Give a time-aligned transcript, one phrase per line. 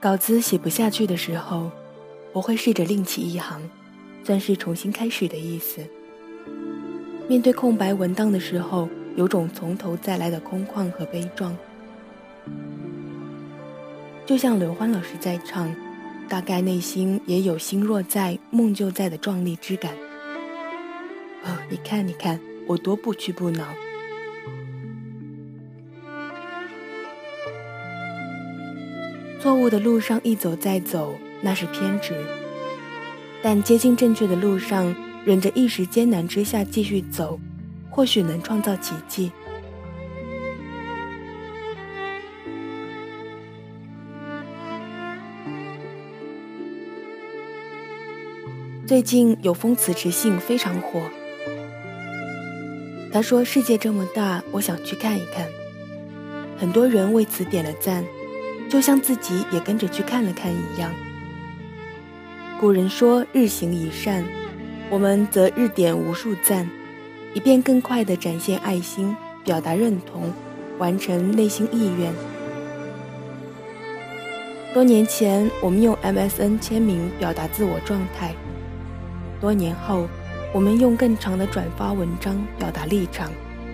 [0.00, 1.72] 稿子写不下去的时候，
[2.32, 3.60] 我会试着另起一行，
[4.22, 5.84] 算是重新开始的意思。
[7.26, 11.56] 面对空白文档的时候，有种从头再来的空旷和悲壮，
[14.24, 15.74] 就像刘欢老师在唱，
[16.28, 19.92] 大概内心也有心若在，梦就在的壮丽之感。
[21.42, 22.38] 哦， 你看，你看，
[22.68, 23.66] 我多不屈不挠。
[29.40, 32.12] 错误的路上一走再走，那是偏执；
[33.40, 37.38] 但接近正确的路上，忍着一时艰难之下继续走，
[37.88, 39.30] 或许能创造奇迹。
[48.86, 51.00] 最近有封辞职信非常火，
[53.12, 55.46] 他说：“世界这么大，我想去看一看。”
[56.58, 58.02] 很多人为此点了赞。
[58.68, 60.92] 就像自己也跟着去看了看一样。
[62.60, 64.24] 古人说“日行一善”，
[64.90, 66.68] 我们则日点无数赞，
[67.34, 70.32] 以便更快地展现爱心，表达认同，
[70.78, 72.12] 完成内心意愿。
[74.74, 78.34] 多年前，我们用 MSN 签名表达自我状态；
[79.40, 80.06] 多年后，
[80.52, 83.30] 我们用更长的转发文章表达立场，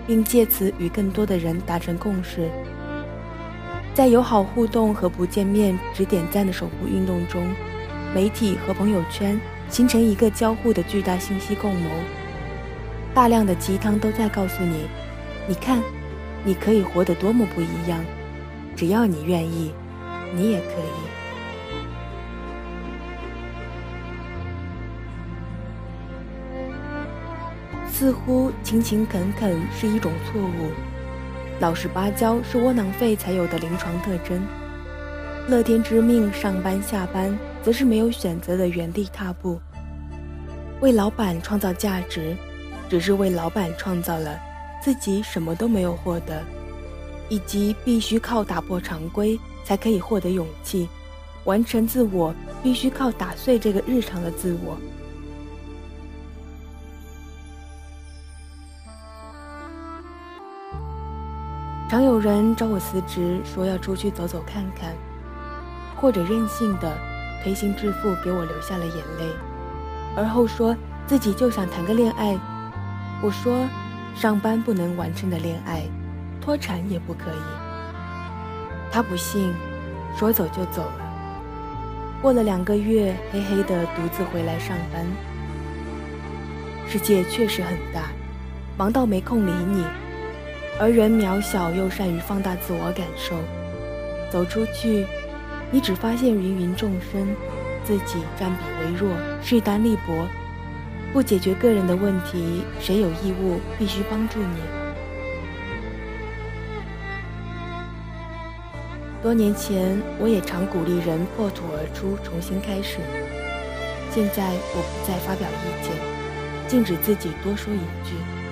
[0.06, 2.48] 并借此与更多的人达成共识。
[3.95, 7.47] 在友好互动和不见面只点赞的守护运动中，
[8.12, 11.89] 媒体和朋友圈形成一个交互的巨大信息共谋。
[13.15, 14.89] 大量的鸡汤都在告诉你：
[15.47, 15.81] 你看，
[16.42, 18.05] 你可以活得多么不一样，
[18.75, 19.72] 只要你愿意，
[20.34, 20.91] 你也可以。
[27.87, 30.94] 似乎勤勤恳恳是一种错误。
[31.60, 34.44] 老实巴交是窝囊废才有的临床特征，
[35.48, 39.60] 乐天知命上班下班则是没有选择的原地踏步。
[40.81, 42.37] 为老板创造价值，
[42.91, 44.37] 只是为老板创造了
[44.82, 46.42] 自己什么都没有获得，
[47.28, 50.88] 以及必须靠打破常规才可以获得勇气，
[51.44, 52.34] 完成自我
[52.65, 54.76] 必须靠打碎这个日常的自我。
[61.94, 64.93] 常有人找我辞职，说要出去走走看看，
[65.94, 66.93] 或者任性的
[67.41, 69.32] 推心置腹给我流下了眼泪，
[70.16, 72.37] 而后说自己就想谈个恋爱。
[73.22, 73.69] 我说，
[74.12, 75.84] 上班不能完成的恋爱，
[76.41, 77.44] 脱产也不可以。
[78.91, 79.54] 他不信，
[80.19, 81.15] 说走就走了。
[82.21, 85.06] 过了两个月，黑黑的独自回来上班。
[86.88, 88.09] 世界确实很大，
[88.77, 89.84] 忙到没空理你。
[90.78, 93.36] 而人渺小又善于放大自我感受，
[94.28, 95.06] 走出去，
[95.70, 97.28] 你只发现芸芸众生，
[97.84, 100.26] 自己占比微弱，势单力薄，
[101.12, 104.60] 不解决个人的问题，谁有义务必须帮助你？
[109.22, 112.98] 多年前，我也常鼓励人破土而出，重新开始。
[114.10, 115.92] 现在，我不再发表意见，
[116.66, 118.44] 禁止自己多说一句。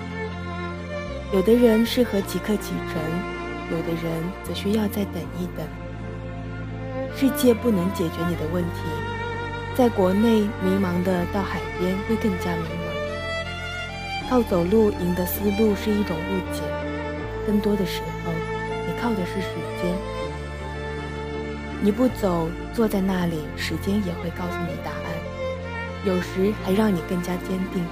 [1.32, 3.02] 有的人适合即刻启程，
[3.70, 5.66] 有的人则需要再等一等。
[7.16, 8.80] 世界不能解决你的问题，
[9.74, 14.28] 在国内迷茫的到海边会更加迷茫。
[14.28, 16.60] 靠走路赢得思路是一种误解，
[17.46, 18.32] 更多的时候，
[18.86, 19.48] 你靠的是时
[19.80, 19.90] 间。
[21.80, 25.16] 你不走，坐在那里，时间也会告诉你答案，
[26.04, 27.82] 有时还让你更加坚定。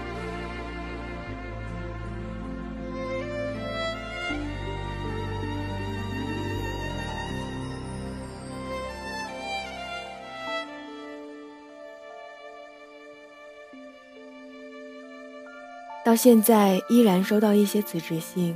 [16.10, 18.52] 到现在依然收到一些辞职信。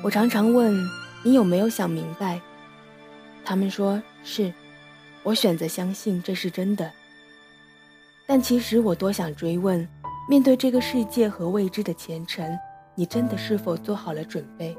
[0.00, 0.74] 我常常问
[1.22, 2.40] 你有没有想明白，
[3.44, 4.50] 他们说是，
[5.22, 6.90] 我选择相信这是真的。
[8.26, 9.86] 但其实我多想追问：
[10.26, 12.58] 面对这个世界和未知的前程，
[12.94, 14.74] 你真的是否做好了准备？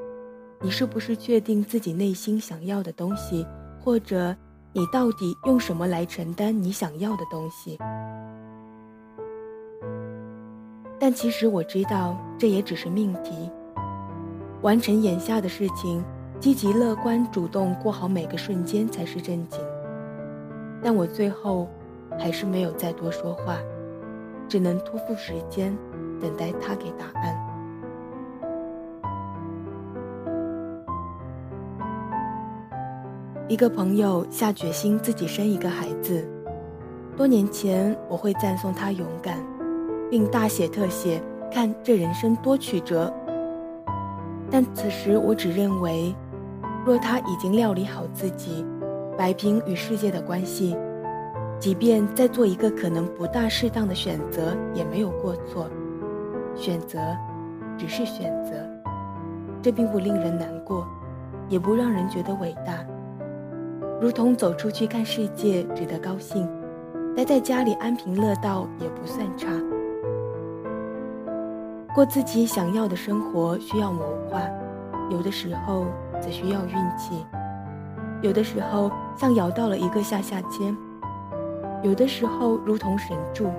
[0.63, 3.45] 你是不是确定自己内心想要的东西？
[3.79, 4.35] 或者
[4.73, 7.77] 你到底用什么来承担你想要的东西？
[11.07, 13.47] 但其实我知道，这也只是命题。
[14.63, 16.03] 完成眼下的事情，
[16.39, 19.61] 积极乐观、主动过好每个瞬间才是正经。
[20.81, 21.69] 但我最后
[22.17, 23.59] 还是没有再多说话，
[24.49, 25.77] 只能托付时间，
[26.19, 27.37] 等待他给答案。
[33.47, 36.27] 一个朋友下决心自己生一个孩子。
[37.15, 39.37] 多年前，我会赞颂他勇敢，
[40.09, 41.21] 并大写特写，
[41.51, 43.13] 看这人生多曲折。
[44.49, 46.15] 但此时，我只认为，
[46.85, 48.65] 若他已经料理好自己，
[49.17, 50.77] 摆平与世界的关系，
[51.59, 55.67] 即便再做一个可能不大适当的选择，也没有过错。
[56.55, 56.99] 选择，
[57.77, 58.51] 只是选择，
[59.61, 60.87] 这并不令人难过，
[61.49, 62.85] 也不让人觉得伟大。
[63.99, 66.47] 如同走出去看世界，值得高兴。
[67.15, 69.47] 待在家里安贫乐道也不算差。
[71.95, 74.41] 过自己想要的生活需要谋划，
[75.09, 75.85] 有的时候
[76.19, 77.25] 则需要运气，
[78.21, 80.75] 有的时候像咬到了一个下下签，
[81.83, 83.49] 有的时候如同神助。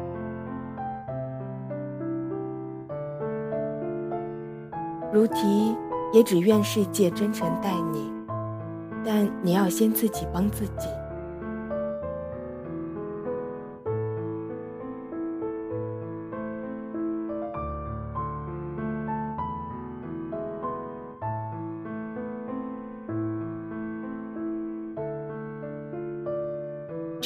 [5.11, 5.75] 如题，
[6.12, 8.12] 也只愿世界真诚待你，
[9.03, 10.88] 但你要先自己帮自己。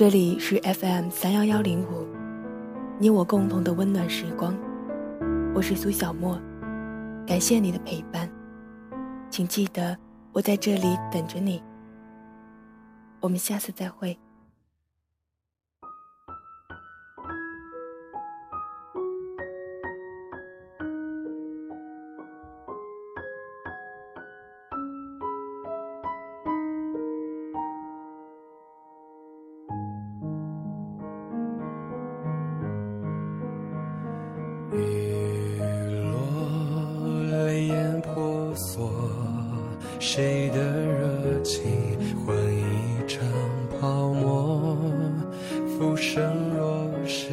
[0.01, 2.07] 这里是 FM 三幺幺零五，
[2.99, 4.57] 你我共同的温暖时光。
[5.55, 6.41] 我是苏小沫，
[7.27, 8.27] 感谢你的陪伴，
[9.29, 9.95] 请记得
[10.33, 11.63] 我在这里等着你。
[13.21, 14.19] 我们下次再会。
[34.73, 35.59] 雨
[36.13, 36.19] 落，
[37.31, 38.91] 泪眼婆娑
[39.99, 41.71] 谁的热情
[42.25, 42.63] 换一
[43.09, 43.23] 场
[43.81, 44.77] 泡沫？
[45.79, 46.23] 浮生
[46.57, 47.31] 若是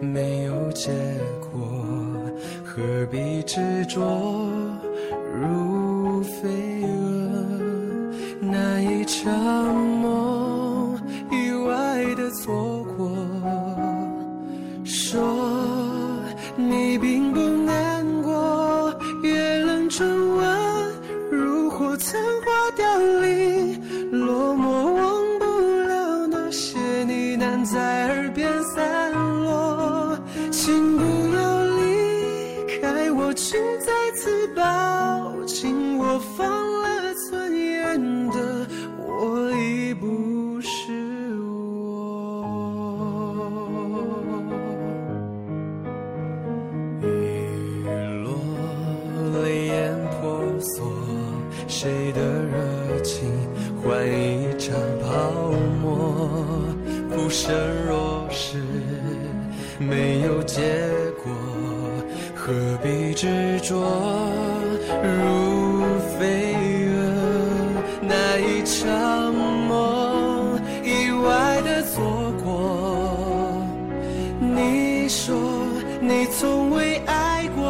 [0.00, 0.90] 没有结
[1.40, 1.82] 果，
[2.64, 4.00] 何必执着
[5.34, 6.88] 如飞蛾？
[8.40, 9.24] 那一场
[21.96, 22.33] to
[56.26, 56.74] 沫？
[57.10, 57.54] 浮生
[57.86, 58.58] 若是
[59.78, 60.60] 没有结
[61.22, 61.32] 果，
[62.34, 63.74] 何必执着
[65.02, 65.84] 如
[66.18, 66.54] 飞
[66.88, 66.92] 蛾？
[68.02, 73.62] 那一场梦，意外的错过。
[74.40, 75.34] 你说
[76.00, 77.64] 你从未爱过，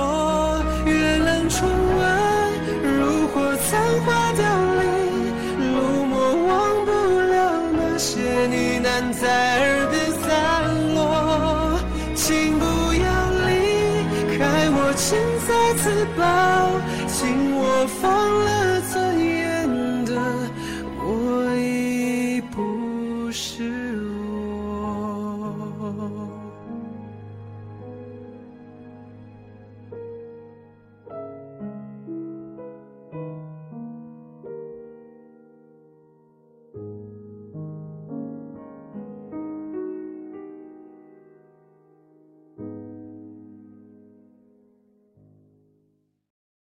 [14.97, 16.23] 请再次抱
[17.09, 19.04] 紧我，放了走。